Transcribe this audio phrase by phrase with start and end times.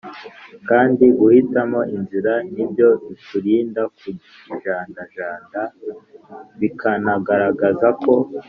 [0.69, 5.61] kandi guhitamo inzira ni byo bikurinda kujandajanda,
[6.59, 8.13] bikanagaragaza ko